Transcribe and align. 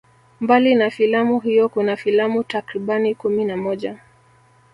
Mbali 0.39 0.75
na 0.75 0.89
filamu 0.89 1.39
hiyo 1.39 1.69
kuna 1.69 1.95
filamu 1.97 2.43
takribani 2.43 3.15
kumi 3.15 3.45
na 3.45 3.57
moja 3.57 3.99